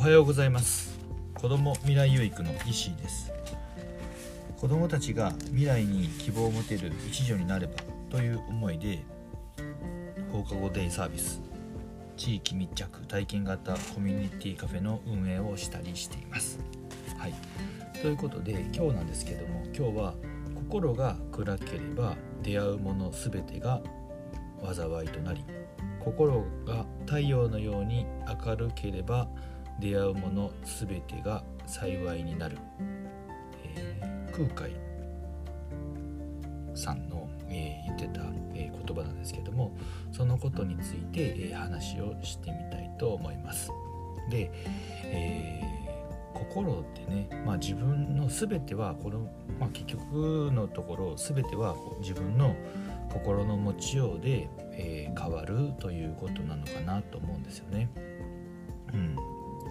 [0.00, 0.98] おはようございます。
[1.34, 3.30] 子ども未来有育の石井です。
[4.58, 7.74] 子どもたちが未来に希望を持てる一助になれば
[8.08, 9.04] という思いで
[10.32, 11.42] 放課後デイサービス
[12.16, 16.58] 地域密着体験型コミュニティカフェの運営をしたりしています。
[17.18, 17.34] はい。
[18.00, 20.14] ということで今日なんですけども今日は
[20.54, 23.82] 心が暗ければ出会うもの全てが
[24.64, 25.44] 災いとなり
[26.02, 28.06] 心が太陽のように
[28.46, 29.28] 明るければ
[29.80, 32.58] 出会うもの全てが幸いになる、
[33.76, 34.76] えー、空海
[36.74, 39.76] さんの、えー、言ってた、えー、言葉なんですけども
[40.12, 43.70] そのことについて、え話をしてみたいと思います。
[44.28, 44.50] で、
[45.04, 45.62] え
[46.34, 49.20] 心ってね、まあ、自分の全てはこの、
[49.58, 52.54] まあ、結局のところ全ては自分の
[53.12, 57.88] 心の持ちようで、え、変わるということなのかなと思うんですよね。
[58.92, 59.16] うん、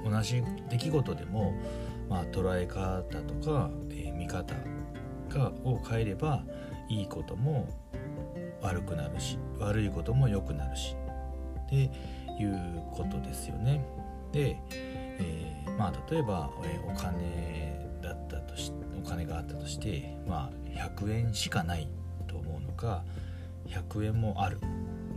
[0.09, 1.53] 同じ出来事でも、
[2.09, 4.55] まあ、捉え方とか、えー、見方
[5.29, 6.43] がを変えれば
[6.89, 7.69] いいことも
[8.61, 10.95] 悪くなるし悪いことも良くなるし
[11.65, 13.85] っていうことですよね。
[14.31, 18.71] で、えー、まあ例えば、えお金だったとし
[19.03, 21.87] お金があったとして、まあ、100円しかない
[22.27, 23.03] と思うのか
[23.67, 24.59] 100円もある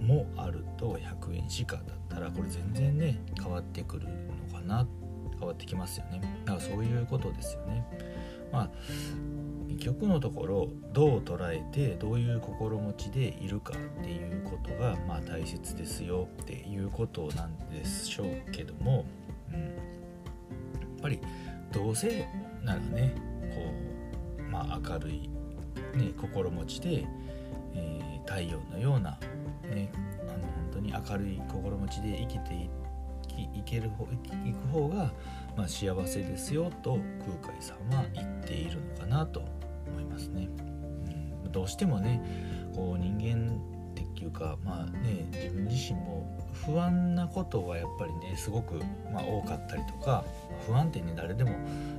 [0.02, 4.06] もあると100円しかだったらこれ全然ね変わってくる
[4.50, 4.86] のかな
[5.38, 6.20] 変わってきますよね。
[6.44, 7.84] だからそういうことですよね。
[8.52, 8.70] まあ
[9.78, 19.06] 局のところどう捉えてどういう心持ちでいるかっていうことがまあ大切ですよっていうことなんでしょうけども、
[19.52, 19.70] うん、やっ
[21.00, 21.18] ぱり
[21.72, 22.28] どうせ
[22.62, 23.14] ならね
[23.54, 23.72] こ
[24.38, 25.28] うまあ明るい、
[25.96, 27.06] ね、心持ちで
[27.74, 29.18] えー、太陽のような、
[29.68, 29.90] ね、
[30.28, 32.70] あの本当に明るい心持ちで生きてい
[33.54, 35.12] いける方いく方が、
[35.56, 36.98] まあ、幸せですよと
[37.40, 39.40] 空海さんは言っているのかなと
[39.88, 40.48] 思いますね。
[41.44, 42.20] うん、どうしてもね
[42.74, 43.56] こう人間
[43.92, 48.74] っていうかまあね自分自身も不安なことはやっぱりねすごく、
[49.12, 50.24] まあ、多かったりとか
[50.66, 51.50] 不安ってね誰でも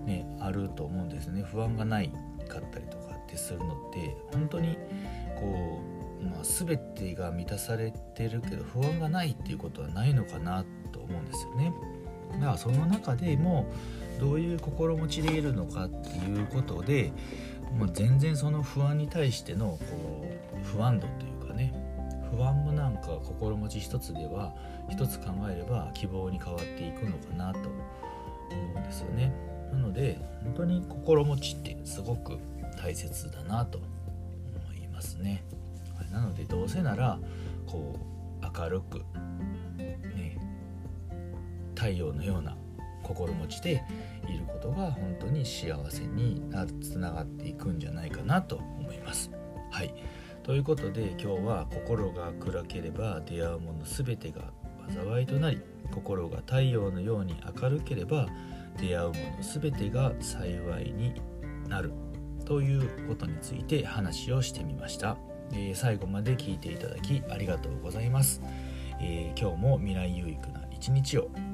[0.05, 2.11] ねあると思うんですね不安がない
[2.47, 4.77] かったりとかってするのって本当に
[5.35, 11.73] こう、まあ、全てが満たされてるけど不安がないっていうことはないのかなと思うんですよね。
[12.33, 13.67] だからその中でも
[14.19, 17.11] どういう心持ちでいるのかっていうことで、
[17.77, 20.25] まあ、全然その不安に対してのこ
[20.61, 21.73] う不安度というかね
[22.31, 24.53] 不安もなんか心持ち一つでは
[24.89, 27.69] 一つ考えれば希望に変わっていくのかなと思
[28.75, 29.31] うんですよね。
[29.71, 32.37] なので本当に心持ちってすごく
[32.81, 33.87] 大切だなと思
[34.73, 35.43] いますね。
[36.11, 37.19] なのでどうせなら
[37.67, 37.99] こ
[38.41, 38.99] う明るく、
[39.77, 40.37] ね、
[41.75, 42.55] 太陽のような
[43.01, 43.83] 心持ちで
[44.27, 46.41] いることが本当に幸せに
[46.81, 49.31] つながっていくんじゃないかなと思います。
[49.71, 49.93] はい。
[50.43, 54.51] ということで今日は心が暗ければ出会うもの全てが
[54.89, 55.61] 災いとなり
[55.91, 58.27] 心が太陽のように明るければ
[58.77, 61.13] 出会うもの全てが幸いに
[61.69, 61.93] なる
[62.45, 65.17] ということについて話をしてみました、
[65.51, 68.41] えー、最後まで聞いていただきありがとうございます、
[68.99, 71.52] えー、今日も未来有益な一日を。